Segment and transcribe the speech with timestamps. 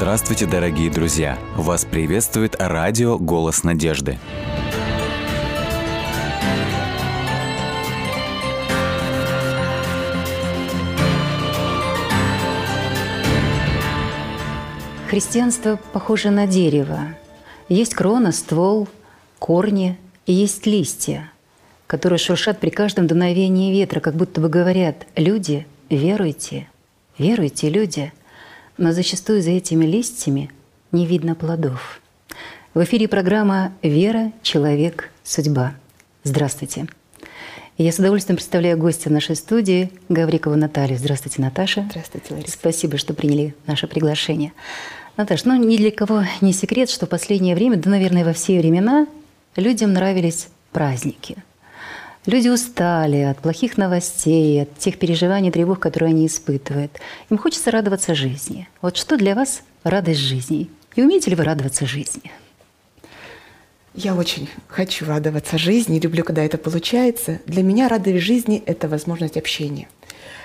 [0.00, 1.38] Здравствуйте, дорогие друзья!
[1.54, 4.18] Вас приветствует радио «Голос надежды».
[15.10, 17.00] Христианство похоже на дерево.
[17.68, 18.88] Есть крона, ствол,
[19.38, 21.30] корни и есть листья,
[21.86, 26.68] которые шуршат при каждом дуновении ветра, как будто бы говорят «Люди, веруйте,
[27.18, 28.14] веруйте, люди».
[28.80, 30.50] Но зачастую за этими листьями
[30.90, 32.00] не видно плодов.
[32.72, 35.74] В эфире программа «Вера, человек, судьба».
[36.24, 36.86] Здравствуйте.
[37.76, 40.96] Я с удовольствием представляю гостя нашей студии Гаврикову Наталью.
[40.96, 41.86] Здравствуйте, Наташа.
[41.90, 42.52] Здравствуйте, Лариса.
[42.52, 44.54] Спасибо, что приняли наше приглашение.
[45.18, 48.58] Наташа, ну ни для кого не секрет, что в последнее время, да, наверное, во все
[48.58, 49.06] времена,
[49.56, 51.36] людям нравились праздники.
[52.26, 57.00] Люди устали от плохих новостей, от тех переживаний, тревог, которые они испытывают.
[57.30, 58.68] Им хочется радоваться жизни.
[58.82, 60.68] Вот что для вас радость жизни?
[60.96, 62.30] И умеете ли вы радоваться жизни?
[63.94, 67.40] Я очень хочу радоваться жизни, люблю, когда это получается.
[67.46, 69.88] Для меня радость жизни– это возможность общения.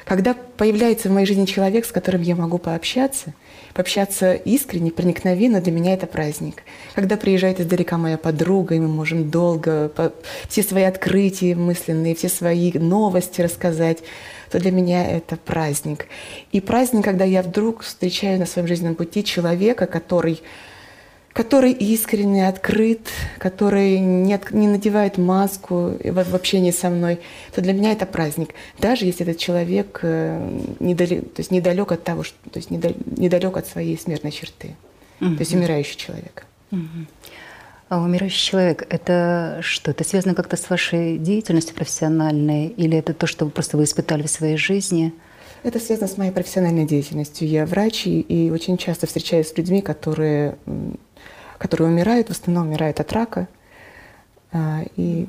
[0.05, 3.33] Когда появляется в моей жизни человек, с которым я могу пообщаться–
[3.75, 6.63] пообщаться искренне, проникновенно, для меня это праздник.
[6.95, 10.13] Когда приезжает издалека моя подруга, и мы можем долго по,
[10.47, 13.97] все свои открытия мысленные, все свои новости рассказать,
[14.49, 16.07] то для меня это праздник.
[16.53, 20.41] И праздник, когда я вдруг встречаю на своем жизненном пути человека, который
[21.35, 27.19] который искренне открыт, который не, от, не надевает маску в, в общении со мной,
[27.53, 28.55] то для меня это праздник.
[28.79, 33.57] Даже если этот человек э, недалек, то есть недалек от того, что, то есть недалек
[33.57, 34.77] от своей смертной черты.
[35.19, 35.35] Угу.
[35.35, 36.45] То есть умирающий человек.
[36.71, 37.05] Угу.
[37.89, 39.91] А умирающий человек– это что?
[39.91, 42.67] Это связано как-то с вашей деятельностью профессиональной?
[42.67, 45.13] Или это то, что вы просто вы испытали в своей жизни?
[45.63, 47.45] Это связано с моей профессиональной деятельностью.
[47.45, 50.55] Я врач и, и очень часто встречаюсь с людьми, которые
[51.57, 53.47] которые умирают, в основном умирают от рака.
[54.51, 55.27] А, и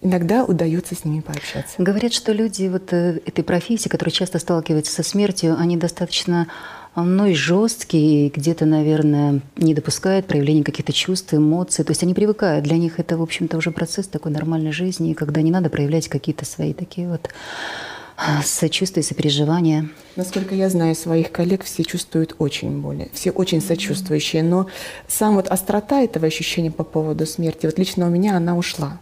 [0.00, 1.74] иногда удается с ними пообщаться.
[1.78, 6.48] Говорят, что люди вот э, этой профессии, которые часто сталкиваются со смертью, они достаточно
[6.94, 11.84] ну и жесткие, где-то, наверное, не допускают проявления каких-то чувств, эмоций.
[11.84, 12.64] То есть они привыкают.
[12.64, 16.44] Для них это, в общем-то, уже процесс такой нормальной жизни, когда не надо проявлять какие-то
[16.44, 17.30] свои такие вот
[18.44, 19.88] сочувствие, сопереживание.
[20.16, 24.66] Насколько я знаю своих коллег, все чувствуют очень боли, все очень сочувствующие, но
[25.08, 29.00] сам вот острота этого ощущения по поводу смерти, вот лично у меня она ушла.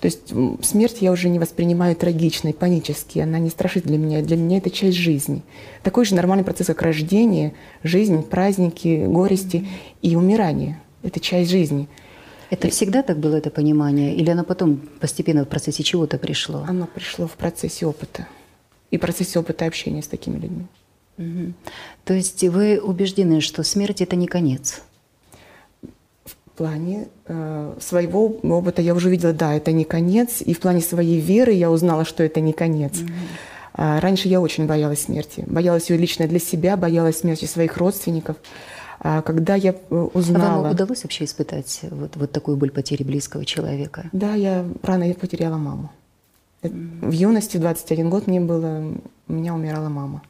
[0.00, 4.36] То есть смерть я уже не воспринимаю трагичной, панически, она не страшит для меня, для
[4.36, 5.42] меня это часть жизни.
[5.82, 9.66] Такой же нормальный процесс, как рождение, жизнь, праздники, горести
[10.02, 10.80] и умирание.
[11.02, 11.88] Это часть жизни.
[12.50, 14.14] Это всегда так было, это понимание?
[14.14, 16.64] Или оно потом постепенно в процессе чего-то пришло?
[16.68, 18.28] Оно пришло в процессе опыта
[18.94, 20.66] и процессе опыта общения с такими людьми.
[21.18, 21.52] Угу.
[22.04, 24.82] То есть вы убеждены, что смерть это не конец?
[26.24, 30.80] В плане э, своего опыта я уже видела, да, это не конец, и в плане
[30.80, 33.00] своей веры я узнала, что это не конец.
[33.00, 33.10] Угу.
[33.72, 38.36] А раньше я очень боялась смерти, боялась ее лично для себя, боялась смерти своих родственников.
[39.00, 40.60] А когда я э, узнала...
[40.60, 44.04] А вам удалось вообще испытать вот, вот такую боль потери близкого человека?
[44.12, 45.90] Да, я рано потеряла маму.
[46.68, 48.94] В юности, в 21 год мне было,
[49.28, 50.22] у меня умирала мама.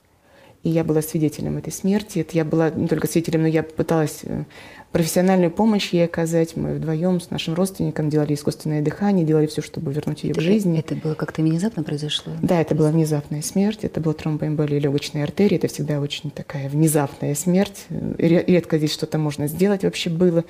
[0.65, 2.21] И я была свидетелем этой смерти.
[2.21, 4.45] Это я была не только свидетелем, но я пыталась э,
[4.93, 6.57] профессиональную помощь ей оказать.
[6.57, 10.79] Мы вдвоем с нашим родственником делали искусственное дыхание, делали все, чтобы вернуть ее к жизни.
[10.79, 12.33] Это было как-то внезапно произошло?
[12.41, 13.81] Да, это была внезапная смерть.
[13.83, 15.59] Это была тромбоэмболия легочной артерии.
[15.59, 17.85] Это всегда очень такая внезапная смерть.
[18.17, 20.45] Редко здесь что-то можно сделать вообще было.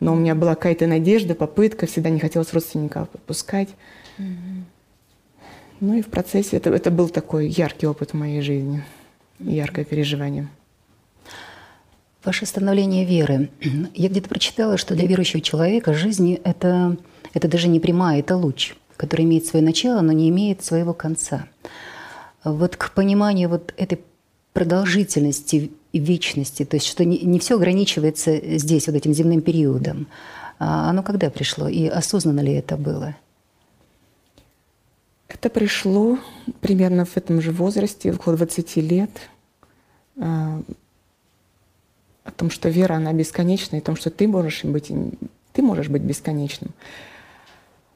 [0.00, 1.86] Но у меня была какая-то надежда, попытка.
[1.86, 3.70] Всегда не хотелось родственников отпускать.
[4.18, 4.75] Mm-hmm.
[5.80, 8.82] Ну и в процессе это, это был такой яркий опыт в моей жизни,
[9.38, 10.48] яркое переживание.
[12.24, 13.50] Ваше становление веры.
[13.94, 16.96] Я где-то прочитала, что для верующего человека жизнь это,
[17.34, 21.46] это даже не прямая, это луч, который имеет свое начало, но не имеет своего конца.
[22.42, 24.00] Вот к пониманию вот этой
[24.52, 30.06] продолжительности и вечности, то есть что не, не все ограничивается здесь, вот этим земным периодом,
[30.58, 33.14] а оно когда пришло и осознанно ли это было?
[35.46, 36.18] Это пришло
[36.60, 39.10] примерно в этом же возрасте, около 20 лет,
[40.18, 40.60] а,
[42.24, 44.90] о том, что вера, она бесконечна, и о том, что ты можешь быть,
[45.52, 46.72] ты можешь быть бесконечным.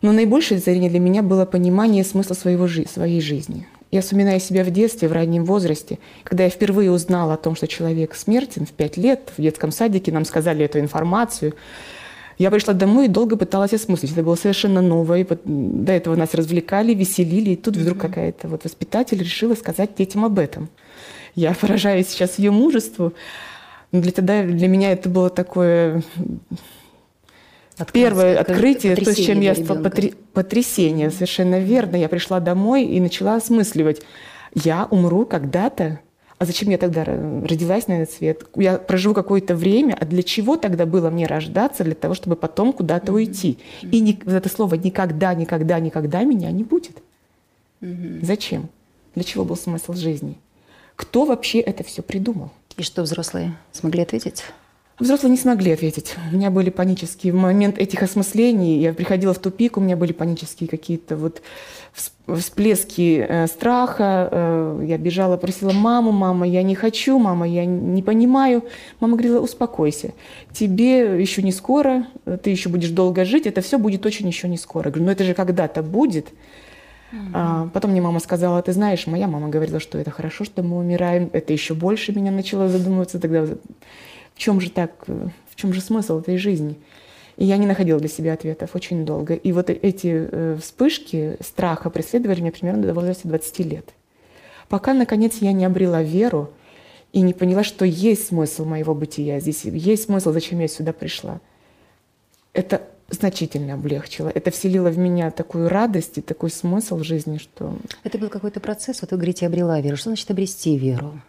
[0.00, 3.66] Но наибольшее озарение для меня было понимание смысла своего, своей жизни.
[3.90, 7.66] Я вспоминаю себя в детстве, в раннем возрасте, когда я впервые узнала о том, что
[7.66, 11.54] человек смертен в пять лет, в детском садике нам сказали эту информацию–
[12.40, 14.12] я пришла домой и долго пыталась осмыслить.
[14.12, 15.26] Это было совершенно новое.
[15.44, 18.00] До этого нас развлекали, веселили, и тут вдруг mm-hmm.
[18.00, 20.70] какая-то вот воспитатель решила сказать детям об этом.
[21.34, 23.12] Я поражаюсь сейчас ее мужеству.
[23.92, 26.02] Но для, тогда, для меня это было такое
[27.92, 30.12] Первое открытие, то, с чем я стала потр...
[30.32, 31.96] потрясение, совершенно верно.
[31.96, 34.00] Я пришла домой и начала осмысливать.
[34.54, 36.00] Я умру когда-то,
[36.40, 38.46] а зачем я тогда родилась на этот свет?
[38.54, 41.84] Я проживу какое-то время, а для чего тогда было мне рождаться?
[41.84, 43.14] Для того, чтобы потом куда-то mm-hmm.
[43.14, 43.58] уйти.
[43.82, 46.96] И не, вот это слово «никогда, никогда, никогда» меня не будет.
[47.82, 48.24] Mm-hmm.
[48.24, 48.70] Зачем?
[49.14, 50.38] Для чего был смысл жизни?
[50.96, 52.50] Кто вообще это все придумал?
[52.78, 54.44] И что взрослые смогли ответить?
[55.00, 56.14] Взрослые не смогли ответить.
[56.30, 58.78] У меня были панические в момент этих осмыслений.
[58.78, 61.40] Я приходила в тупик, у меня были панические какие-то вот
[62.26, 64.28] всплески э, страха.
[64.30, 68.62] Э, я бежала, просила маму, мама, я не хочу, мама, я не понимаю.
[69.00, 70.12] Мама говорила, успокойся,
[70.52, 72.06] тебе еще не скоро,
[72.42, 74.88] ты еще будешь долго жить, это все будет очень еще не скоро.
[74.88, 76.28] Я говорю, ну это же когда-то будет.
[77.12, 77.30] Mm-hmm.
[77.32, 80.76] А, потом мне мама сказала, ты знаешь, моя мама говорила, что это хорошо, что мы
[80.76, 81.30] умираем.
[81.32, 83.46] Это еще больше меня начало задумываться тогда
[84.40, 86.80] чем же так, в чем же смысл этой жизни?
[87.36, 89.34] И я не находила для себя ответов очень долго.
[89.34, 93.90] И вот эти э, вспышки страха преследовали меня примерно до возраста 20 лет.
[94.68, 96.50] Пока, наконец, я не обрела веру
[97.12, 101.40] и не поняла, что есть смысл моего бытия здесь, есть смысл, зачем я сюда пришла.
[102.52, 104.28] Это значительно облегчило.
[104.28, 107.76] Это вселило в меня такую радость и такой смысл жизни, что...
[108.04, 109.96] Это был какой-то процесс, вот вы говорите, обрела веру.
[109.96, 111.20] Что значит обрести веру?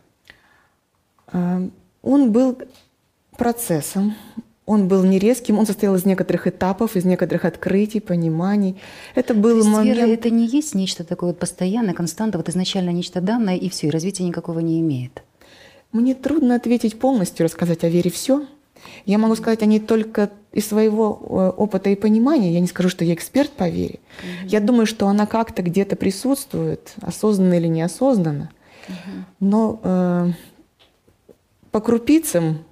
[1.28, 1.62] А,
[2.02, 2.58] он был
[3.42, 4.14] процессом.
[4.68, 8.78] Он был не резким, он состоял из некоторых этапов, из некоторых открытий, пониманий.
[9.16, 9.98] Это был То есть момент...
[9.98, 13.88] вера это не есть нечто такое вот постоянное, константа, вот изначально нечто данное, и все,
[13.88, 15.24] и развития никакого не имеет.
[15.92, 18.46] Мне трудно ответить полностью, рассказать о вере все.
[19.08, 22.54] Я могу сказать о ней только из своего э, опыта и понимания.
[22.54, 24.00] Я не скажу, что я эксперт по вере.
[24.20, 24.50] Угу.
[24.50, 28.52] Я думаю, что она как-то где-то присутствует, осознанно или неосознанно.
[28.88, 29.26] Угу.
[29.40, 30.32] Но э,
[31.72, 32.66] по крупицам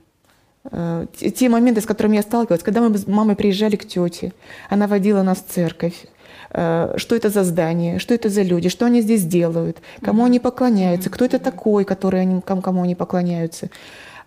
[1.16, 4.34] те моменты, с которыми я сталкивалась, когда мы с мамой приезжали к тете,
[4.70, 6.06] она водила нас в церковь,
[6.52, 10.40] э, что это за здание, что это за люди, что они здесь делают, кому они
[10.40, 13.70] поклоняются, кто это такой, который они, кому они поклоняются.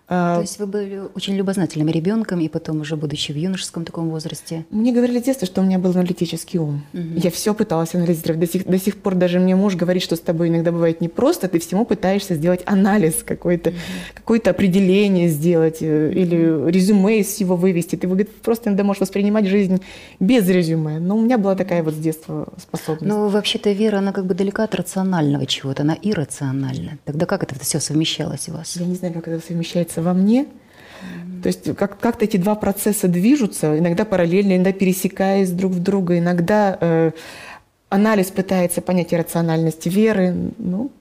[0.09, 4.09] А, То есть вы были очень любознательным ребенком, и потом уже будучи в юношеском таком
[4.09, 4.65] возрасте?
[4.69, 6.83] Мне говорили с детства, что у меня был аналитический ум.
[6.93, 7.01] Угу.
[7.15, 8.39] Я все пыталась анализировать.
[8.39, 11.47] До сих, до сих пор даже мне муж говорит, что с тобой иногда бывает непросто,
[11.47, 13.77] ты всему пытаешься сделать анализ какой-то, угу.
[14.13, 15.87] какое-то определение сделать угу.
[15.87, 17.95] или резюме из всего вывести.
[17.95, 19.81] Ты говорит, просто иногда можешь воспринимать жизнь
[20.19, 20.99] без резюме.
[20.99, 23.05] Но у меня была такая вот с детства способность.
[23.05, 26.97] Ну, вообще-то вера, она как бы далека от рационального чего-то, она иррациональна.
[27.05, 28.75] Тогда как это все совмещалось у вас?
[28.75, 30.47] Я не знаю, как это совмещается во мне.
[31.41, 36.17] То есть как- как-то эти два процесса движутся, иногда параллельно, иногда пересекаясь друг в друга,
[36.17, 37.11] иногда э,
[37.89, 40.51] анализ пытается понять рациональность веры.
[40.57, 40.91] Ну.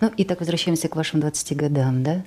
[0.00, 2.22] ну, и так возвращаемся к вашим 20 годам, да?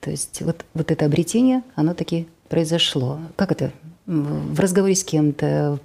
[0.00, 3.20] То есть вот, вот это обретение, оно таки произошло.
[3.36, 3.70] Как это
[4.06, 5.78] в разговоре с кем-то,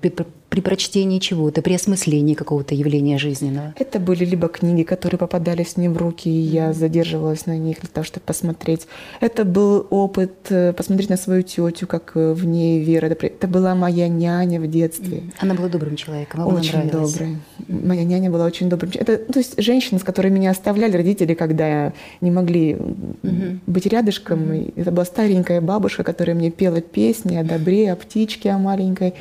[0.55, 3.73] при, прочтении чего-то, при осмыслении какого-то явления жизненного?
[3.77, 7.89] Это были либо книги, которые попадались мне в руки, и я задерживалась на них для
[7.89, 8.87] того, чтобы посмотреть.
[9.19, 13.07] Это был опыт э, посмотреть на свою тетю, как э, в ней вера.
[13.07, 15.23] Это была моя няня в детстве.
[15.39, 17.37] Она была добрым человеком, а Очень доброй.
[17.67, 19.15] Моя няня была очень добрым человеком.
[19.15, 21.91] Это, то есть женщины, с которыми меня оставляли родители, когда
[22.21, 23.59] не могли угу.
[23.67, 24.43] быть рядышком.
[24.43, 24.73] Угу.
[24.77, 29.15] Это была старенькая бабушка, которая мне пела песни о добре, о птичке, о маленькой,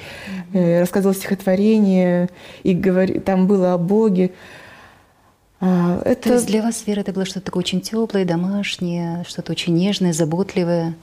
[0.52, 0.78] угу.
[0.78, 2.28] рассказывала стихотворение,
[2.62, 4.32] и говори, там было о Боге.
[5.60, 6.28] А, это...
[6.28, 10.12] То есть для вас вера это было что-то такое очень теплое, домашнее, что-то очень нежное,
[10.12, 10.94] заботливое?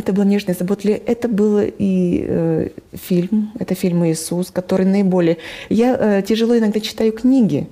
[0.00, 0.98] Это было нежное, заботливое.
[1.04, 5.36] Это был и э, фильм, это фильм «Иисус», который наиболее...
[5.68, 7.66] Я э, тяжело иногда читаю книги,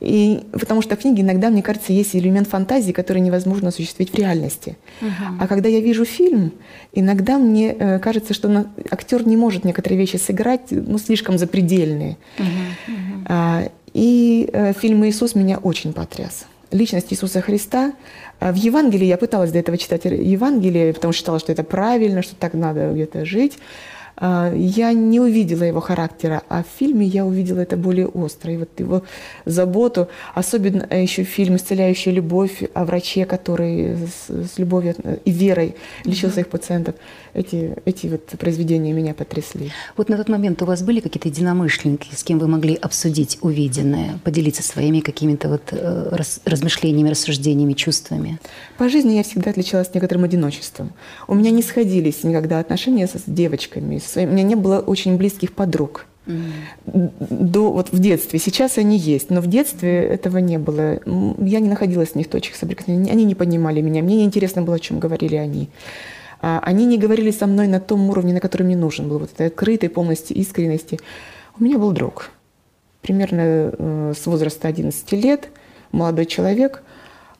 [0.00, 4.14] и, потому что в книге иногда, мне кажется, есть элемент фантазии, который невозможно осуществить в
[4.14, 4.78] реальности.
[5.02, 5.36] Угу.
[5.40, 6.52] А когда я вижу фильм,
[6.94, 12.16] иногда мне э, кажется, что на, актер не может некоторые вещи сыграть, ну, слишком запредельные.
[12.38, 12.46] Угу.
[12.46, 13.24] Угу.
[13.26, 17.92] А, и э, фильм «Иисус» меня очень потряс личность Иисуса Христа.
[18.38, 22.22] А в Евангелии я пыталась до этого читать Евангелие, потому что считала, что это правильно,
[22.22, 23.58] что так надо где-то жить.
[24.18, 28.52] А, я не увидела его характера, а в фильме я увидела это более остро.
[28.52, 29.02] И вот его
[29.44, 34.94] заботу, особенно еще фильм «Исцеляющая любовь» о враче, который с, с любовью
[35.24, 36.94] и верой лечил своих пациентов.
[37.36, 39.70] Эти, эти вот произведения меня потрясли.
[39.98, 44.18] Вот на тот момент у вас были какие-то единомышленники, с кем вы могли обсудить увиденное,
[44.24, 48.40] поделиться своими какими-то вот э, раз, размышлениями, рассуждениями, чувствами?
[48.78, 50.94] По жизни я всегда отличалась некоторым одиночеством.
[51.28, 54.30] У меня не сходились никогда отношения с девочками, своим.
[54.30, 56.06] У меня не было очень близких подруг.
[56.86, 58.38] До, вот в детстве.
[58.38, 61.00] Сейчас они есть, но в детстве этого не было.
[61.38, 63.12] Я не находилась в них точек соприкосновения.
[63.12, 64.02] Они не понимали меня.
[64.02, 65.68] Мне не интересно было, о чем говорили они.
[66.40, 69.18] А, они не говорили со мной на том уровне, на который мне нужен был.
[69.18, 70.98] Вот этой открытой полностью искренности.
[71.58, 72.30] У меня был друг.
[73.02, 75.48] Примерно э, с возраста 11 лет.
[75.92, 76.82] Молодой человек.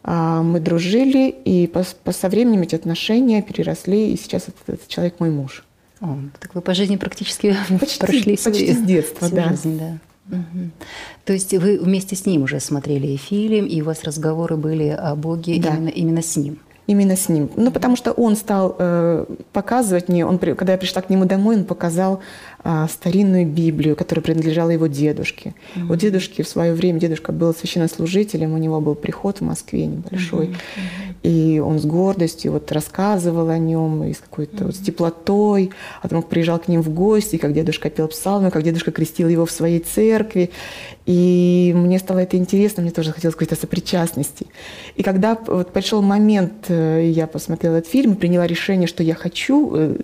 [0.09, 5.19] А, мы дружили, и по, со временем эти отношения переросли, и сейчас этот, этот человек
[5.19, 5.65] мой муж.
[6.01, 9.49] О, так вы по жизни практически почти, прошли почти свою, с детства, да.
[9.49, 9.99] жизнь, да.
[10.29, 10.71] Угу.
[11.25, 15.17] То есть вы вместе с ним уже смотрели фильм, и у вас разговоры были о
[15.17, 15.75] Боге Да.
[15.75, 16.61] именно, именно с ним.
[16.87, 17.51] Именно с ним.
[17.57, 21.57] Ну, потому что он стал э, показывать мне, он, когда я пришла к нему домой,
[21.57, 22.21] он показал
[22.89, 25.55] старинную Библию, которая принадлежала его дедушке.
[25.89, 30.55] У дедушки в свое время, дедушка был священнослужителем, у него был приход в Москве небольшой.
[31.23, 35.71] И он с гордостью вот рассказывал о нем, и с какой-то вот с теплотой.
[36.01, 39.45] А потом приезжал к ним в гости, как дедушка пел псалмы, как дедушка крестил его
[39.45, 40.51] в своей церкви.
[41.05, 44.47] И мне стало это интересно, мне тоже хотелось какой-то сопричастности.
[44.97, 49.73] И когда вот пришел момент, э, я посмотрела этот фильм, приняла решение, что я хочу,
[49.75, 49.99] э,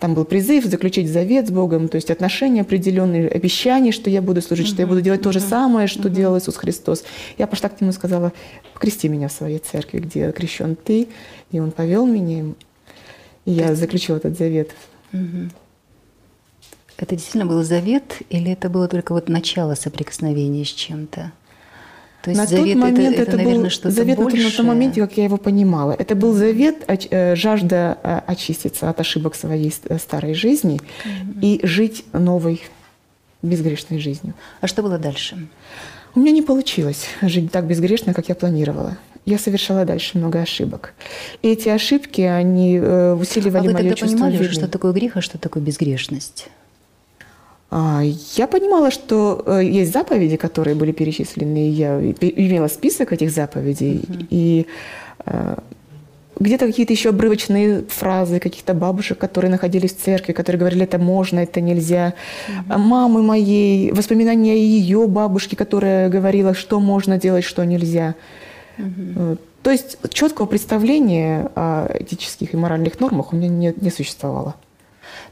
[0.00, 4.40] там был призыв заключить завет с Богом, то есть отношения определенные, обещания, что я буду
[4.42, 7.04] служить, что я буду делать то же самое, что делал Иисус Христос.
[7.36, 8.32] Я пошла к нему и сказала,
[8.78, 11.08] крести меня в своей церкви, где крещен ты.
[11.50, 12.54] И он повел меня,
[13.44, 14.70] и я заключила этот завет.
[16.98, 21.32] Это действительно был завет, или это было только вот начало соприкосновения с чем-то?
[22.34, 24.50] То есть на завет тот момент это, это, это, наверное, был что-то завет том- на
[24.50, 25.92] том моменте, как я его понимала.
[25.92, 30.80] Это был завет, э, жажда э, очиститься от ошибок своей э, старой жизни
[31.42, 32.62] и жить новой
[33.42, 34.34] безгрешной жизнью.
[34.60, 35.48] А что было дальше?
[36.14, 38.96] У меня не получилось жить так безгрешно, как я планировала.
[39.24, 40.94] Я совершала дальше много ошибок.
[41.42, 44.54] И эти ошибки, они А усиливали вы мое тогда чувство понимали уже, вины.
[44.54, 46.48] что такое грех, а что такое безгрешность?
[47.70, 48.02] А,
[48.36, 54.00] Я понимала, что э, есть заповеди, которые были перечислены, и я имела список этих заповедей,
[54.30, 54.66] и
[55.26, 55.56] э,
[56.40, 61.40] где-то какие-то еще обрывочные фразы каких-то бабушек, которые находились в церкви, которые говорили, это можно,
[61.40, 62.14] это нельзя.
[62.68, 68.14] А Мамы моей, воспоминания ее бабушки, которая говорила, что можно делать, что нельзя.
[68.78, 74.54] Э, То есть четкого представления о этических и моральных нормах у меня не, не существовало.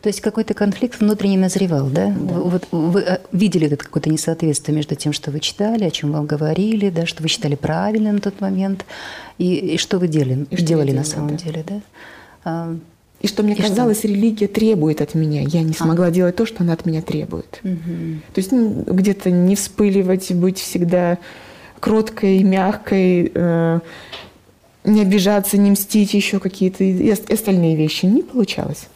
[0.03, 2.15] То есть какой-то конфликт внутренне назревал, да?
[2.19, 6.27] Вот вы э, видели это какое-то несоответствие между тем, что вы читали, о чем вам
[6.27, 8.85] говорили, да, что вы считали правильным на тот момент,
[9.39, 11.45] и, и что вы делали, И что делали на самом да.
[11.45, 11.81] деле, да?
[12.45, 12.77] А,
[13.23, 13.69] И что мне И что?
[13.69, 15.43] казалось, религия требует от меня.
[15.43, 17.61] Я не смогла делать то, что она от меня требует.
[17.63, 21.19] То есть ну, где-то не вспыливать, быть всегда
[21.81, 23.81] кроткой, мягкой, э,
[24.85, 28.07] не обижаться, не мстить, еще какие-то и ос- остальные вещи.
[28.07, 28.87] Не получалось.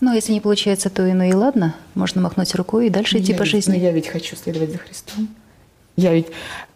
[0.00, 3.32] Ну, если не получается, то и ну и ладно, можно махнуть рукой и дальше идти
[3.32, 3.72] я по ведь- жизни.
[3.72, 5.28] но я ведь хочу следовать за Христом.
[5.96, 6.26] Я ведь,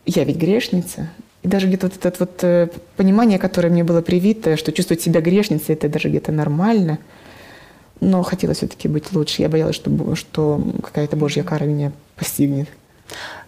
[0.07, 1.09] я ведь грешница.
[1.43, 5.21] И даже где-то вот это вот э, понимание, которое мне было привито, что чувствовать себя
[5.21, 6.99] грешницей, это даже где-то нормально.
[8.01, 9.43] Но хотелось все-таки быть лучше.
[9.43, 12.69] Я боялась, что, что какая-то Божья кара меня постигнет.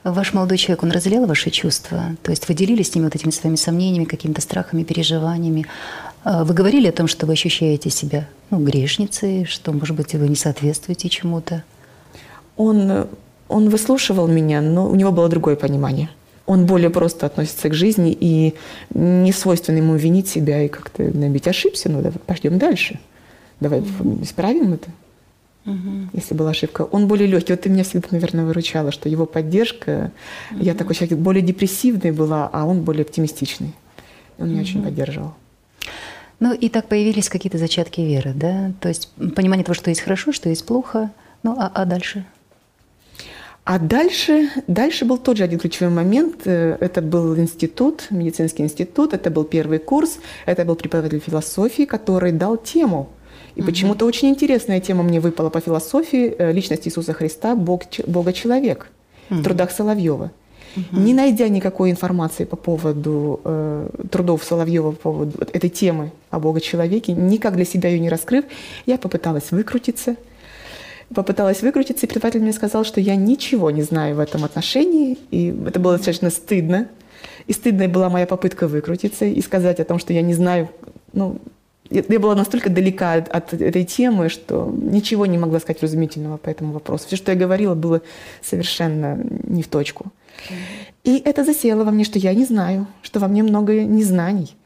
[0.04, 2.16] Ваш молодой человек, он разделял ваши чувства?
[2.22, 5.66] То есть вы делились с ним вот этими своими сомнениями, какими-то страхами, переживаниями?
[6.24, 10.26] А Вы говорили о том, что вы ощущаете себя ну, грешницей, что, может быть, вы
[10.26, 11.62] не соответствуете чему-то?
[12.56, 13.08] Он,
[13.48, 16.08] он выслушивал меня, но у него было другое понимание.
[16.46, 18.54] Он более просто относится к жизни, и
[18.94, 22.98] не свойственно ему винить себя и как-то набить ошибся, ну давай пойдем дальше.
[23.60, 23.82] Давай
[24.22, 24.90] исправим это.
[26.12, 26.82] если была ошибка.
[26.82, 27.52] Он более легкий.
[27.52, 30.10] Вот ты меня всегда, наверное, выручала, что его поддержка...
[30.58, 33.74] Я такой человек более депрессивный была, а он более оптимистичный.
[34.38, 35.34] Он меня очень поддерживал.
[36.44, 38.72] Ну и так появились какие-то зачатки веры, да?
[38.80, 41.10] То есть понимание того, что есть хорошо, что есть плохо.
[41.42, 42.26] Ну а, а дальше?
[43.64, 46.42] А дальше, дальше был тот же один ключевой момент.
[46.44, 52.32] Э, Это был институт, медицинский институт, это был первый курс, это был преподаватель философии, который
[52.32, 53.08] дал тему.
[53.54, 58.90] И почему-то очень интересная тема мне выпала по философии э, личность Иисуса Христа, Бог, Бога-человек
[59.30, 60.30] в трудах Соловьева.
[60.92, 66.40] Не найдя никакой информации по поводу э, трудов Соловьева по поводу вот этой темы о
[66.40, 68.44] Бога-человеке, никак для себя ее не раскрыв,
[68.86, 70.16] я попыталась выкрутиться.
[71.14, 75.54] Попыталась выкрутиться, и преподаватель мне сказал, что я ничего не знаю в этом отношении, и
[75.66, 76.88] это было достаточно стыдно.
[77.46, 80.70] И стыдной была моя попытка выкрутиться и сказать о том, что я не знаю,
[81.12, 81.38] ну,
[81.90, 86.72] я была настолько далека от этой темы, что ничего не могла сказать разумительного по этому
[86.72, 87.06] вопросу.
[87.06, 88.00] Все, что я говорила, было
[88.42, 90.06] совершенно не в точку.
[91.04, 94.56] И это засело во мне, что я не знаю, что во мне много незнаний.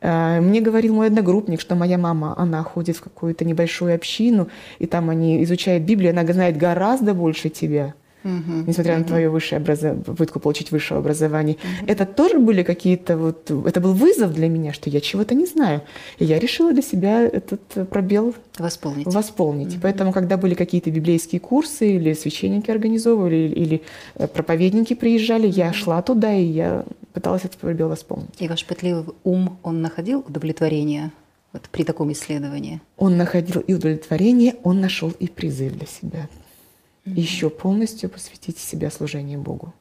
[0.00, 4.86] Э, Мне говорил мой одногруппник, что моя мама, она ходит в какую-то небольшую общину, и
[4.86, 7.94] там они изучают Библию, она знает гораздо больше тебя.
[8.24, 8.64] Угу.
[8.66, 9.00] несмотря угу.
[9.00, 11.56] на твое высшее образование, попытку получить высшее образование.
[11.56, 11.86] Угу.
[11.86, 15.82] Это тоже были какие-то вот, это был вызов для меня, что я чего-то не знаю.
[16.18, 19.06] И я решила для себя этот пробел восполнить.
[19.06, 19.74] восполнить.
[19.74, 19.80] Угу.
[19.82, 23.82] Поэтому, когда были какие-то библейские курсы или священники организовывали, или, или
[24.16, 25.56] э, проповедники приезжали, угу.
[25.56, 28.30] я шла туда, и я пыталась этот пробел восполнить.
[28.38, 31.12] И ваш пытливый ум, он находил удовлетворение
[31.52, 32.80] вот при таком исследовании?
[32.96, 36.28] Он находил и удовлетворение, он нашел и призыв для себя
[37.04, 37.20] mm-hmm.
[37.20, 39.72] еще полностью посвятить себя служению Богу.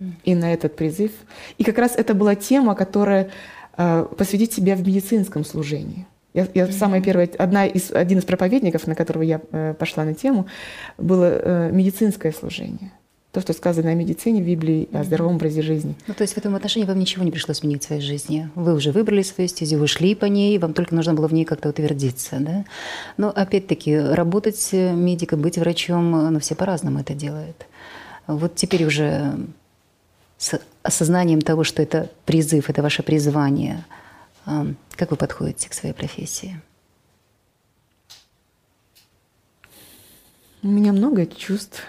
[0.00, 0.12] Mm-hmm.
[0.24, 1.12] И на этот призыв.
[1.58, 3.30] И как раз это была тема, которая
[3.76, 6.06] э, посвятить себя в медицинском служении.
[6.34, 6.72] Я, я mm-hmm.
[6.72, 10.46] самая первая, одна из, один из проповедников, на которого я э, пошла на тему,
[10.98, 12.92] было э, медицинское служение
[13.32, 15.94] то, что сказано о медицине в Библии, о здоровом образе жизни.
[16.06, 18.50] Ну, то есть в этом отношении вам ничего не пришлось менять в своей жизни.
[18.54, 21.44] Вы уже выбрали свою стезю, вы шли по ней, вам только нужно было в ней
[21.44, 22.64] как-то утвердиться, да?
[23.18, 27.66] Но опять-таки, работать медиком, быть врачом, ну, все по-разному это делают.
[28.26, 29.38] Вот теперь уже
[30.38, 33.84] с осознанием того, что это призыв, это ваше призвание,
[34.44, 36.60] как вы подходите к своей профессии?
[40.62, 41.82] У меня много чувств,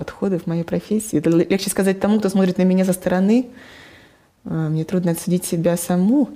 [0.00, 1.18] подходы в моей профессии.
[1.18, 3.50] Это легче сказать тому, кто смотрит на меня со стороны.
[4.46, 6.30] А, мне трудно отсудить себя саму.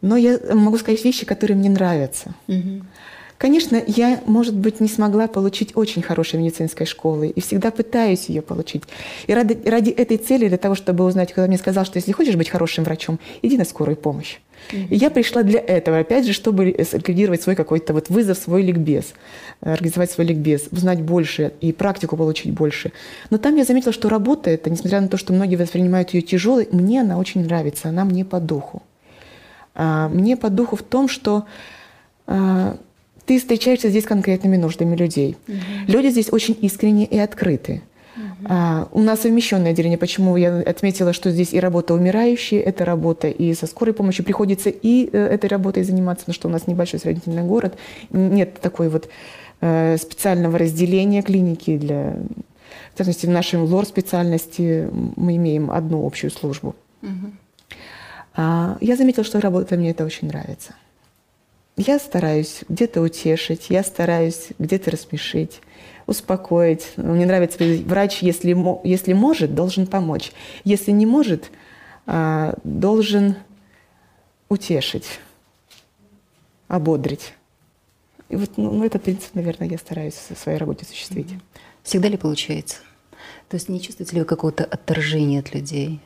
[0.00, 2.34] Но я могу сказать вещи, которые мне нравятся.
[2.48, 2.82] Угу.
[3.44, 8.40] Конечно, я, может быть, не смогла получить очень хорошей медицинской школы и всегда пытаюсь ее
[8.40, 8.84] получить.
[9.26, 12.36] И ради, ради этой цели, для того, чтобы узнать, когда мне сказал, что если хочешь
[12.36, 14.38] быть хорошим врачом, иди на скорую помощь.
[14.72, 19.12] И я пришла для этого, опять же, чтобы ликвидировать свой какой-то вот вызов, свой ликбез,
[19.60, 22.92] организовать свой ликбез, узнать больше и практику получить больше.
[23.28, 26.66] Но там я заметила, что работа эта, несмотря на то, что многие воспринимают ее тяжелой,
[26.72, 28.82] мне она очень нравится, она мне по духу.
[29.74, 31.44] А, мне по духу в том, что
[32.26, 32.78] а,
[33.26, 35.36] ты встречаешься здесь с конкретными нуждами людей.
[35.48, 35.56] Угу.
[35.88, 37.82] Люди здесь очень искренние и открыты.
[38.16, 38.46] Угу.
[38.48, 39.98] А, у нас совмещенное отделение.
[39.98, 44.70] Почему я отметила, что здесь и работа умирающие, это работа и со скорой помощью приходится
[44.70, 47.76] и э, этой работой заниматься, потому что у нас небольшой сравнительный город.
[48.10, 49.08] Нет такой вот
[49.60, 52.16] э, специального разделения клиники для...
[52.94, 56.76] В частности, в нашей лор специальности мы имеем одну общую службу.
[57.02, 57.32] Угу.
[58.36, 60.74] А, я заметила, что работа мне это очень нравится.
[61.76, 65.60] Я стараюсь где-то утешить, я стараюсь где-то рассмешить,
[66.06, 66.92] успокоить.
[66.96, 68.56] Мне нравится врач, если,
[68.86, 70.32] если может, должен помочь.
[70.62, 71.50] Если не может,
[72.06, 73.34] а, должен
[74.48, 75.18] утешить,
[76.68, 77.34] ободрить.
[78.28, 81.28] И вот ну, ну, этот принцип, наверное, я стараюсь в своей работе осуществить.
[81.82, 82.76] Всегда ли получается?
[83.48, 86.00] То есть не чувствуете ли вы какого-то отторжения от людей?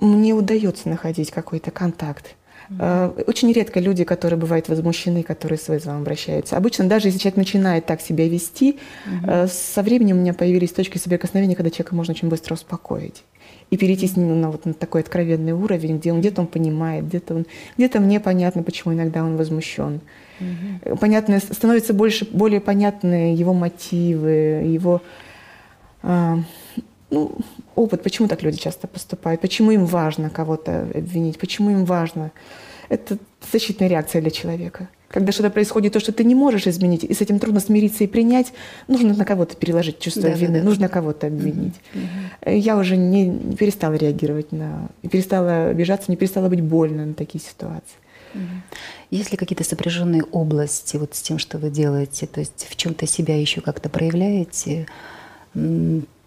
[0.00, 2.36] Мне удается находить какой-то контакт.
[2.70, 3.24] Mm-hmm.
[3.26, 6.56] Очень редко люди, которые бывают возмущены, которые с вызовом обращаются.
[6.56, 9.48] Обычно даже если человек начинает так себя вести, mm-hmm.
[9.48, 13.24] со временем у меня появились точки соприкосновения, когда человека можно очень быстро успокоить
[13.70, 17.06] и перейти с ним на вот на такой откровенный уровень, где он где-то он понимает,
[17.06, 20.00] где-то он где-то мне понятно, почему иногда он возмущен.
[20.40, 20.96] Угу.
[20.96, 25.02] Понятно, становится больше более понятны его мотивы, его
[26.02, 26.38] а,
[27.10, 27.32] ну,
[27.74, 32.32] опыт, почему так люди часто поступают, почему им важно кого-то обвинить, почему им важно.
[32.88, 33.18] Это
[33.52, 34.88] защитная реакция для человека.
[35.08, 38.06] Когда что-то происходит, то, что ты не можешь изменить, и с этим трудно смириться и
[38.06, 38.52] принять,
[38.88, 40.64] нужно на кого-то переложить чувство да, вины, да, да.
[40.64, 41.74] нужно кого-то обвинить.
[41.94, 42.50] Угу.
[42.50, 44.90] Я уже не перестала реагировать на...
[45.10, 47.96] перестала обижаться, не перестала быть больно на такие ситуации.
[49.10, 52.26] Есть ли какие-то сопряженные области вот с тем, что вы делаете?
[52.26, 54.86] То есть в чем-то себя еще как-то проявляете?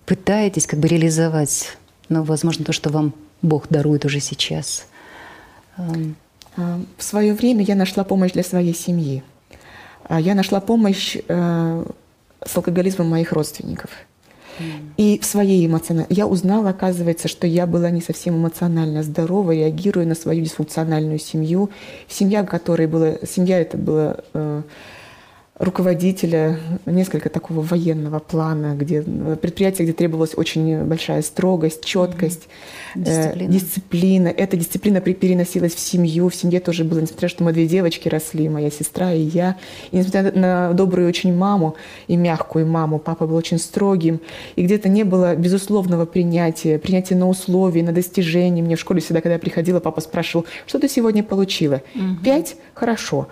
[0.05, 1.77] Пытаетесь как бы реализовать,
[2.09, 4.85] ну, возможно, то, что вам Бог дарует уже сейчас?
[5.77, 6.15] Эм.
[6.57, 9.23] А, в свое время я нашла помощь для своей семьи.
[10.03, 11.85] А, я нашла помощь э,
[12.45, 13.91] с алкоголизмом моих родственников.
[14.97, 16.13] И в своей эмоциональной...
[16.13, 21.69] Я узнала, оказывается, что я была не совсем эмоционально здорова, реагируя на свою дисфункциональную семью.
[22.07, 23.15] Семья, которая была...
[23.25, 24.17] Семья это была...
[24.33, 24.61] Э,
[25.61, 32.47] руководителя, несколько такого военного плана, где предприятие, где требовалась очень большая строгость, четкость,
[32.95, 33.03] mm-hmm.
[33.03, 33.49] дисциплина.
[33.49, 34.27] Э, дисциплина.
[34.27, 36.29] Эта дисциплина переносилась в семью.
[36.29, 39.21] В семье тоже было, несмотря на то, что мы две девочки росли, моя сестра и
[39.21, 39.55] я.
[39.91, 41.75] И несмотря на добрую очень маму
[42.07, 44.19] и мягкую маму, папа был очень строгим.
[44.55, 48.63] И где-то не было безусловного принятия, принятия на условия, на достижения.
[48.63, 51.83] Мне в школе всегда, когда я приходила, папа спрашивал, что ты сегодня получила?
[51.93, 52.23] Mm-hmm.
[52.23, 52.55] Пять?
[52.73, 53.27] Хорошо.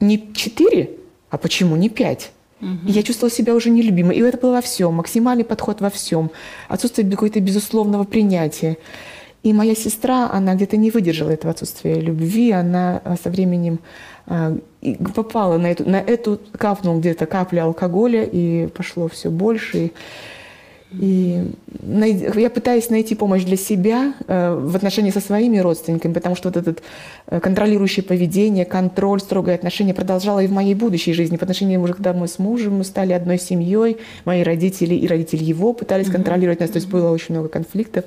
[0.00, 0.90] Не четыре?
[1.30, 2.32] А почему не пять?
[2.60, 2.88] Угу.
[2.88, 4.16] И я чувствовала себя уже нелюбимой.
[4.16, 6.30] И это было во всем, максимальный подход во всем,
[6.68, 8.78] отсутствие какого-то безусловного принятия.
[9.42, 13.78] И моя сестра, она где-то не выдержала этого отсутствия любви, она а, со временем
[14.26, 14.56] а,
[15.14, 19.78] попала на эту, на эту капнул где-то капля алкоголя, и пошло все больше.
[19.78, 19.92] И
[20.92, 26.56] я пытаюсь найти помощь для себя э, в отношении со своими родственниками, потому что вот
[26.56, 26.76] это
[27.26, 31.36] э, контролирующее поведение, контроль, строгое отношение продолжало и в моей будущей жизни.
[31.36, 35.42] По отношению уже, когда мы с мужем мы стали одной семьей, мои родители и родители
[35.42, 38.04] его пытались контролировать нас, то есть было очень много конфликтов.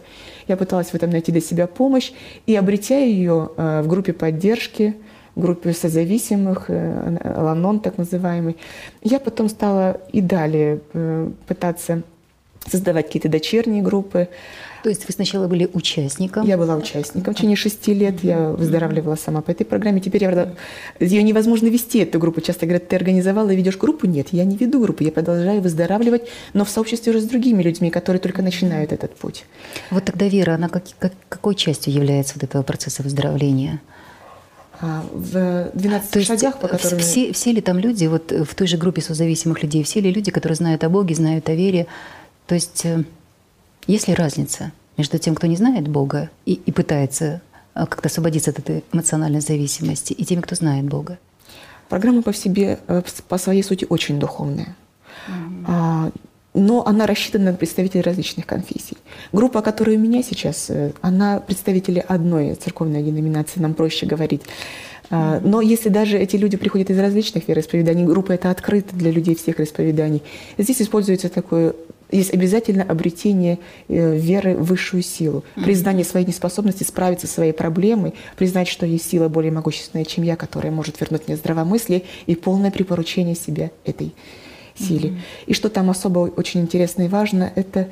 [0.48, 2.14] Я пыталась в этом найти для себя помощь
[2.46, 4.96] и обретя ее э, в группе поддержки,
[5.36, 8.58] группе созависимых, Ланон так называемый,
[9.04, 10.82] я потом стала и далее
[11.48, 12.04] пытаться
[12.68, 14.30] создавать какие-то дочерние группы.
[14.84, 16.46] То есть вы сначала были участником?
[16.46, 18.24] Я была участником в течение шести лет.
[18.24, 20.00] Я выздоравливала сама по этой программе.
[20.00, 20.54] Теперь я,
[21.00, 22.40] ее невозможно вести, эту группу.
[22.40, 24.08] Часто говорят, ты организовала и ведешь группу.
[24.08, 25.04] Нет, я не веду группу.
[25.04, 29.46] Я продолжаю выздоравливать, но в сообществе уже с другими людьми, которые только начинают этот путь.
[29.92, 33.82] Вот тогда Вера, она как, как, какой частью является вот этого процесса выздоровления?
[34.82, 37.00] А, в 12 То шагах, по которым...
[37.00, 40.32] Все, все ли там люди, вот в той же группе созависимых людей, все ли люди,
[40.32, 41.88] которые знают о Боге, знают о вере,
[42.50, 43.04] то есть э,
[43.86, 47.42] есть ли разница между тем, кто не знает Бога и, и пытается
[47.76, 51.20] э, как-то освободиться от этой эмоциональной зависимости, и теми, кто знает Бога?
[51.90, 54.76] Программа по себе, э, по своей сути, очень духовная.
[55.28, 56.14] Mm-hmm.
[56.56, 58.98] Но она рассчитана на представителей различных конфессий.
[59.32, 64.42] Группа, которая у меня сейчас, она представители одной церковной деноминации, нам проще говорить.
[65.12, 69.60] Но если даже эти люди приходят из различных вероисповеданий, группа это открыта для людей всех
[69.60, 70.24] вероисповеданий,
[70.58, 71.76] здесь используется такое
[72.12, 78.14] есть обязательно обретение э, веры в высшую силу, признание своей неспособности справиться со своей проблемой,
[78.38, 82.72] признать, что есть сила более могущественная, чем я, которая может вернуть мне здравомыслие и полное
[82.72, 84.14] припоручение себя этой
[84.76, 85.10] силе.
[85.10, 85.20] Mm-hmm.
[85.48, 87.90] И что там особо очень интересно и важно, это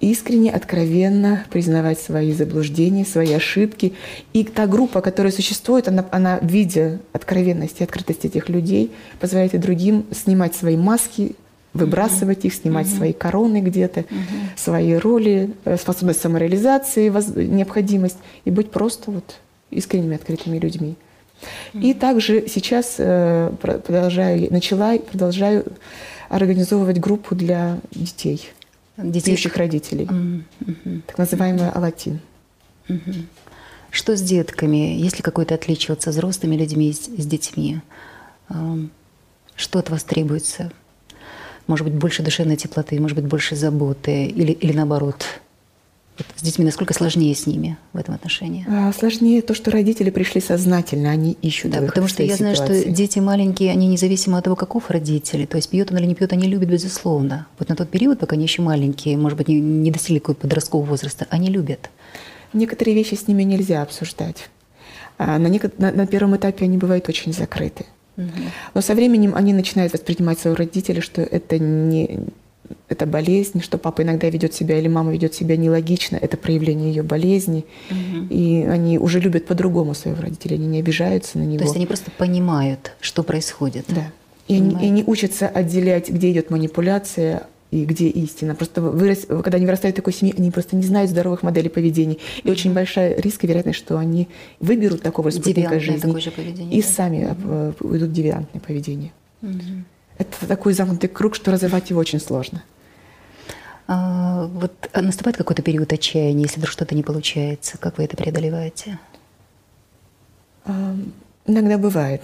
[0.00, 3.94] искренне, откровенно признавать свои заблуждения, свои ошибки.
[4.32, 9.58] И та группа, которая существует, она, она видя откровенность и открытость этих людей, позволяет и
[9.58, 11.36] другим снимать свои маски,
[11.74, 14.04] выбрасывать их, снимать свои короны где-то,
[14.56, 17.08] свои роли, э, способность самореализации,
[17.42, 19.36] необходимость и быть просто вот
[19.70, 20.94] искренними, открытыми людьми.
[21.74, 25.66] И также сейчас э, продолжаю, начала и продолжаю
[26.28, 28.48] организовывать группу для детей,
[28.96, 31.02] детей пьющих родителей, mm-hmm.
[31.06, 32.20] так называемая «Алатин».
[32.88, 33.24] Mm-hmm.
[33.90, 34.96] Что с детками?
[34.96, 37.80] Есть ли какое-то отличие вот со взрослыми людьми, с, с детьми?
[39.56, 40.72] Что от вас требуется?
[41.66, 45.24] Может быть, больше душевной теплоты, может быть, больше заботы или, или наоборот?
[46.16, 48.64] Вот с детьми насколько сложнее с ними в этом отношении?
[48.68, 52.82] А, сложнее то, что родители пришли сознательно, они ищут Да, потому что я знаю, ситуации.
[52.82, 56.14] что дети маленькие, они независимо от того, каков родители, то есть пьет он или не
[56.14, 57.48] пьет, они любят безусловно.
[57.58, 60.86] Вот на тот период, пока они еще маленькие, может быть, не, не достигли какого-то подросткового
[60.86, 61.90] возраста, они любят.
[62.52, 64.48] Некоторые вещи с ними нельзя обсуждать.
[65.18, 65.80] А на, некотор...
[65.80, 67.86] на, на первом этапе они бывают очень закрыты.
[68.16, 72.20] Но со временем они начинают воспринимать своего родителя, что это не
[72.88, 77.02] это болезнь, что папа иногда ведет себя или мама ведет себя нелогично, это проявление ее
[77.02, 77.64] болезни.
[77.90, 78.26] Угу.
[78.30, 81.58] И они уже любят по-другому своего родителя, они не обижаются на него.
[81.58, 83.84] То есть они просто понимают, что происходит.
[83.88, 84.10] Да.
[84.48, 88.54] И они, и они учатся отделять, где идет манипуляция и где истина.
[88.54, 92.18] Просто вырос, когда они вырастают в такой семье, они просто не знают здоровых моделей поведения.
[92.42, 94.28] И очень большая риск и вероятность, что они
[94.60, 96.88] выберут такого спутника жизни же поведение, и да?
[96.88, 97.88] сами угу.
[97.88, 99.12] уйдут в девиантное поведение.
[99.42, 99.84] Угу.
[100.18, 102.62] Это такой замкнутый круг, что разорвать его очень сложно.
[103.86, 108.16] А, вот а наступает какой-то период отчаяния, если вдруг что-то не получается, как вы это
[108.16, 108.98] преодолеваете?
[110.64, 110.96] А,
[111.46, 112.22] иногда бывает,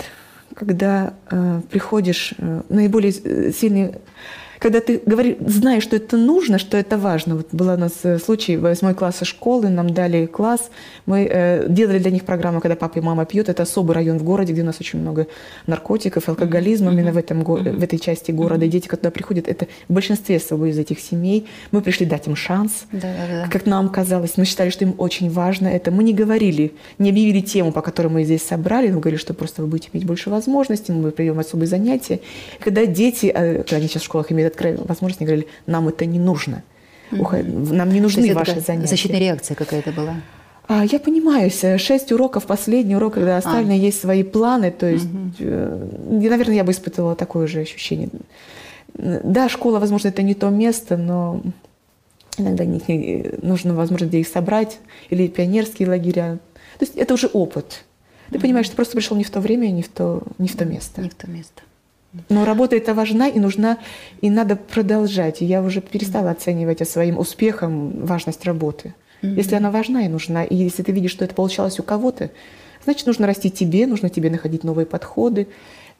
[0.54, 3.12] когда э, приходишь, э, наиболее
[3.52, 3.94] сильный
[4.60, 7.36] когда ты говоришь, знаешь, что это нужно, что это важно.
[7.36, 10.70] Вот был у нас э, случай, восьмой класса школы, нам дали класс,
[11.06, 13.48] мы э, делали для них программу, когда папа и мама пьют.
[13.48, 15.28] Это особый район в городе, где у нас очень много
[15.66, 16.92] наркотиков, алкоголизма, mm-hmm.
[16.92, 17.78] именно в, этом, mm-hmm.
[17.78, 18.66] в этой части города.
[18.66, 21.46] И дети, когда приходят, это в большинстве своего из этих семей.
[21.70, 23.48] Мы пришли дать им шанс, да, да, да.
[23.50, 24.36] как нам казалось.
[24.36, 25.90] Мы считали, что им очень важно это.
[25.90, 29.62] Мы не говорили, не объявили тему, по которой мы здесь собрали, мы говорили, что просто
[29.62, 32.20] вы будете иметь больше возможностей, мы проведем особые занятия.
[32.62, 36.06] Когда дети, э, когда они сейчас в школах имеют открыли возможность, они говорили, нам это
[36.06, 36.62] не нужно.
[37.10, 37.72] Mm-hmm.
[37.72, 38.88] Нам не нужны ваши занятия.
[38.88, 40.16] Защитная реакция какая-то была?
[40.70, 43.82] А, я понимаю, шесть уроков, последний урок, когда остальные а.
[43.82, 45.44] есть свои планы, то есть, угу.
[46.12, 48.08] наверное, я бы испытывала такое же ощущение.
[48.94, 51.42] Да, школа, возможно, это не то место, но
[52.38, 52.64] иногда
[53.42, 56.38] нужно, возможно, где их собрать, или пионерские лагеря.
[56.78, 57.84] То есть это уже опыт.
[58.28, 58.42] Ты угу.
[58.42, 61.00] понимаешь, ты просто пришел не в то время, не в то, не в то место.
[61.00, 61.62] Не в то место.
[62.28, 63.78] Но работа эта важна и нужна,
[64.20, 65.42] и надо продолжать.
[65.42, 68.94] И я уже перестала оценивать своим успехом важность работы.
[69.22, 69.34] Mm-hmm.
[69.36, 72.30] Если она важна и нужна, и если ты видишь, что это получалось у кого-то,
[72.84, 75.46] значит, нужно расти тебе, нужно тебе находить новые подходы.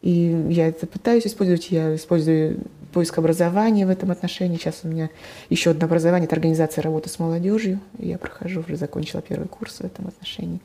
[0.03, 4.57] И я это пытаюсь использовать, я использую поиск образования в этом отношении.
[4.57, 5.11] Сейчас у меня
[5.49, 7.79] еще одно образование– это организация работы с молодежью.
[7.99, 10.61] Я прохожу, уже закончила первый курс в этом отношении.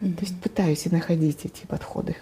[0.00, 0.14] Mm-hmm.
[0.14, 2.16] То есть пытаюсь и находить эти подходы.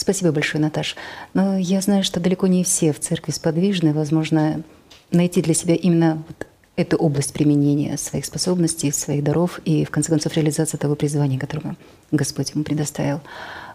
[0.00, 0.96] Спасибо большое, Наташ.
[1.34, 3.92] Но я знаю, что далеко не все в церкви сподвижны.
[3.92, 4.62] Возможно,
[5.10, 10.08] найти для себя именно вот эту область применения своих способностей, своих даров и, в конце
[10.08, 11.76] концов, реализация того призвания, которое
[12.12, 13.20] Господь ему предоставил.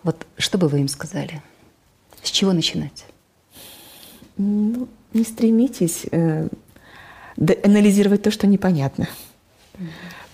[0.02, 1.44] Вот что бы вы им сказали?
[2.24, 3.06] С чего начинать?
[4.38, 6.48] Ну, не стремитесь э,
[7.38, 9.08] анализировать то, что непонятно.
[9.76, 9.88] Mm-hmm.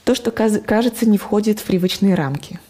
[0.05, 2.61] То, что кажется, не входит в привычные рамки.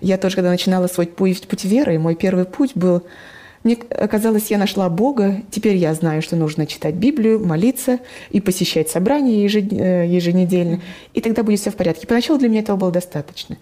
[0.00, 3.02] Я тоже, когда начинала свой путь, путь веры, мой первый путь был
[3.62, 7.98] мне казалось, я нашла Бога, теперь я знаю, что нужно читать Библию, молиться
[8.30, 10.80] и посещать собрания э, еженедельно,
[11.12, 12.06] и тогда будет все в порядке.
[12.06, 13.58] Поначалу для меня этого было достаточно.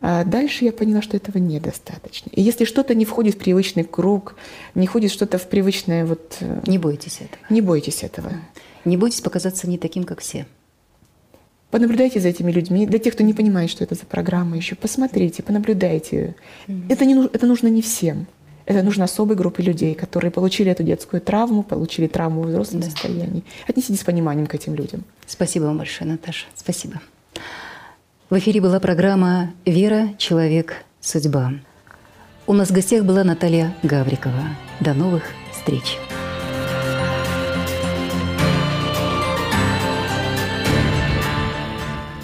[0.00, 2.30] А дальше я поняла, что этого недостаточно.
[2.32, 4.36] И если что-то не входит в привычный круг,
[4.74, 6.36] не входит что-то в привычное вот...
[6.40, 7.40] Э, не бойтесь этого.
[7.50, 8.32] Не бойтесь этого.
[8.86, 10.46] Не бойтесь показаться не таким, как все.
[11.74, 12.86] Понаблюдайте за этими людьми.
[12.86, 16.36] Для тех, кто не понимает, что это за программа еще, посмотрите, понаблюдайте.
[16.88, 18.28] Это, не, это нужно не всем.
[18.64, 22.86] Это нужно особой группе людей, которые получили эту детскую травму, получили травму в взрослом да.
[22.86, 23.42] состоянии.
[23.66, 25.02] Отнеситесь с пониманием к этим людям.
[25.26, 26.46] Спасибо вам большое, Наташа.
[26.54, 27.00] Спасибо.
[28.30, 31.54] В эфире была программа «Вера, человек, судьба».
[32.46, 34.44] У нас в гостях была Наталья Гаврикова.
[34.78, 35.98] До новых встреч!